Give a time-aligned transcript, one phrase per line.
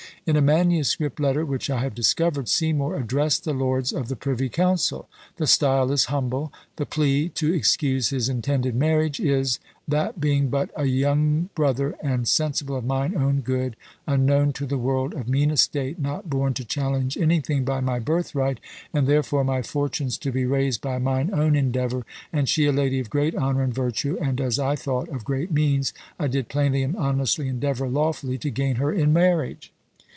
[0.27, 4.49] In a manuscript letter which I have discovered, Seymour addressed the lords of the privy
[4.49, 5.09] council.
[5.37, 10.69] The style is humble; the plea to excuse his intended marriage is, that being but
[10.75, 13.75] "A young brother, and sensible of mine own good,
[14.07, 18.59] unknown to the world, of mean estate, not born to challenge anything by my birthright,
[18.93, 22.99] and therefore my fortunes to be raised by mine own endeavour, and she a lady
[22.99, 26.83] of great honour and virtue, and, as I thought, of great means, I did plainly
[26.83, 29.73] and honestly endeavour lawfully to gain her in marriage."